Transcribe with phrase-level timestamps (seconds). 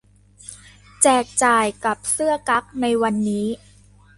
[1.01, 3.47] แจกจ่ายกับเสื้อกั๊กในวันนี้